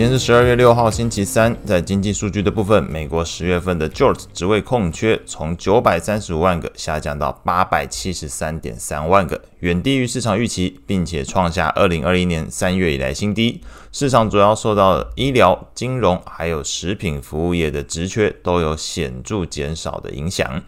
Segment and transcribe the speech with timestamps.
[0.00, 1.54] 今天是十二月六号，星期三。
[1.66, 13.60] 在经济数据的部分，美国十月份的 j o r t 职位空缺从九百三十五万个下降到八百七十三点三万个，远低于市场预期，并且创下二零二一年三月以来新低。
[13.92, 20.62] 市场主要受到医疗、金融还有食品服务业的职缺都有显著减少的影响。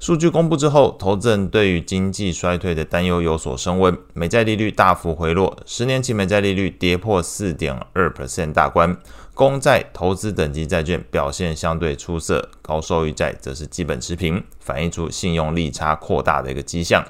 [0.00, 8.96] 数据公布之后，投资人对于经济衰退的担忧有所升温，美债利率大幅回落，十年期美债利率跌破四点二 percent 大关，
[9.34, 17.04] 公债、投资等级债券表现相对出色，高收益债则是基本持平，反映出信用利差扩大的一个迹象。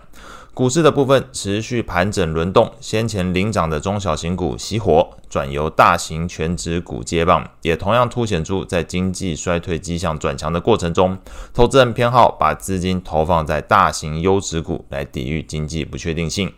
[0.52, 11.16] 股市的部分持续盘整轮动，先前领涨的中小型股熄火，转由大型全值股接棒，也同样凸显出在经济衰退迹象转强的过程中，
[11.54, 16.52] 投资人偏好把资金投放在大型优质股来抵御经济不确定性。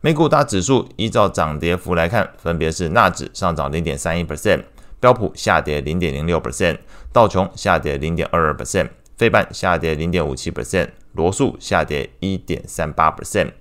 [0.00, 4.62] 美股大指数依照涨跌幅来看，分别是纳指上涨零点三一 percent，
[4.98, 6.78] 标普下跌零点零六 percent，
[7.12, 10.88] 道琼下跌零点二二 percent，费半下跌零点五七 percent。
[11.12, 13.52] 罗素下跌一点三八 percent，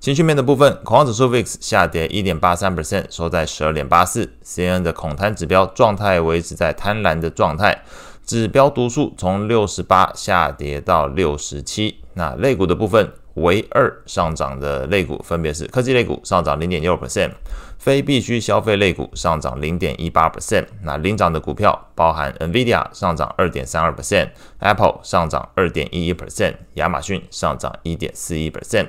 [0.00, 4.32] 情绪面的部分，恐慌指数 VIX 下跌一点八三 percent，收在十二点八四。
[4.42, 7.82] CNN 的恐贪指标状态维持在贪婪的状态，
[8.24, 11.96] 指标读数从六十八下跌到六十七。
[12.14, 13.12] 那类股的部分。
[13.34, 17.30] 唯二上涨的类股分别是科技类股上涨零点六 percent，
[17.78, 20.66] 非必需消费类股上涨零点一八 percent。
[20.82, 28.88] 那领涨的股票包含 NVIDIA 上涨二点三二 percent，Apple 上涨二点一一 percent，亚马逊上涨一点四一 percent。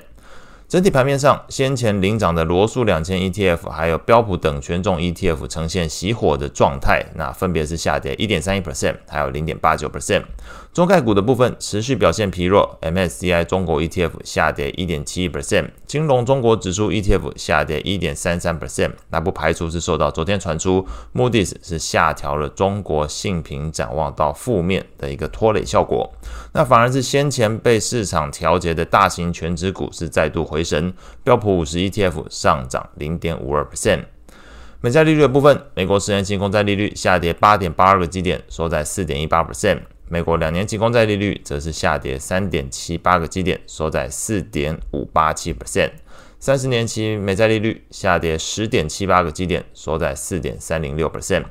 [0.71, 10.23] 整体盘面上，先前领涨的罗素两千 ETF 还有标普等权重 ETF 呈现熄火的状态，那分别是下跌一点三一 percent，还有零点八九 percent。
[10.71, 18.91] 中概股的部分持续表现疲弱，MSCI 中国 ETF 下跌一点七一 percent，金融中国指数 ETF 下跌一点三三 percent。
[19.09, 26.09] 那不排除是受到昨天传出 Moody's 是下调了中国信评展望到负面的一个拖累效果。
[26.53, 34.05] 那反而是先前被市场调节的大型全值股是再度回升，标普五十 ETF 上涨零点五二 percent。
[34.81, 39.79] 美债利率的部分，美国十年期公债利率下跌八点八二个基点，收在四点一八 percent。
[40.09, 45.91] 美国两年期公债利率则是下跌三点七八个基点，收在四点五八七 percent。
[46.39, 51.45] 三十年期美债利率下跌十点七八个基点，收在四点三零六 percent。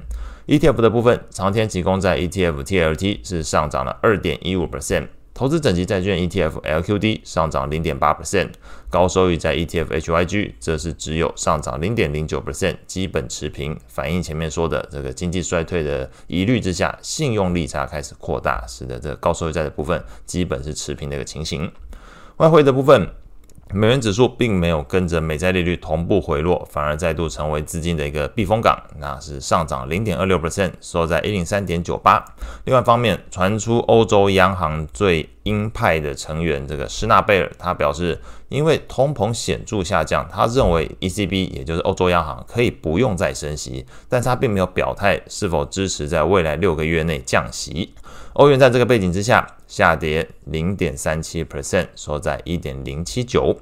[0.48, 5.06] ETF 的部分，长天期公债 ETF TLT 是上涨了二点一五 percent。
[5.40, 8.50] 投资整级债券 ETF LQD 上涨零点八 percent，
[8.90, 21.72] 高收益债 ETF HYG 则是只有上涨零点零九 percent，基本持平，反映前面说的这个经济衰退的疑虑之下，信用利差开始扩大，使得这高收益债的部分基本是持平的一个情形。
[22.36, 23.08] 外汇的部分。
[23.72, 32.24] 美元指数并没有跟着美债利率同步回落，反而再度成为资金的一个避风港，那是上涨零点二六 percent，收在一零三点九八。
[32.64, 47.94] 另外一方面，传出欧洲央行最鹰派的成员这个施纳贝尔，他表示，因为通膨显著下降，他认为 ECB 也就是欧洲央行可以不用再升息，但是他并没有表态是否支持在未来六个月内降息。
[48.34, 53.58] 欧元在这个背景之下下跌零点三七 percent，收在一点零七九。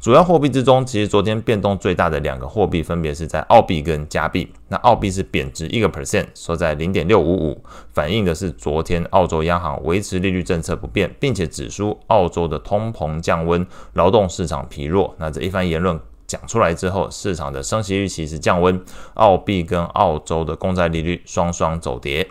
[0.00, 4.50] 主要货币之中，其实昨天变动最大的两个货币分别是在澳币跟加币。
[4.68, 15.14] 那澳币是贬值一个 percent，收在零点六五五，反映的是昨天澳洲央行维持利率政策不变，并且指出澳洲的通膨降温，劳动市场疲弱。
[15.18, 18.82] 那这一番言论讲出来之后，市场的升息预期是降温，
[19.14, 22.26] 澳币跟澳洲的公债利率双双走跌。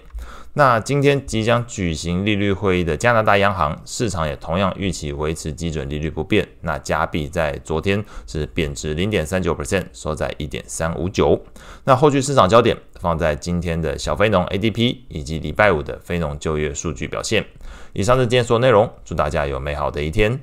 [0.60, 6.46] 那今天即将举行利率会议的加拿大央行，市场也同样预期维持基准利率不变。
[6.60, 11.42] 那加币在昨天是贬值零点三九 percent，收在一点三五九。
[11.86, 17.46] 那后续市场焦点放在今天的小非农 ADP 以及礼拜五的非农就业数据表现。
[17.94, 20.42] 以上是今天所有内容，祝大家有美好的一天。